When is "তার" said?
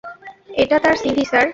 0.79-0.95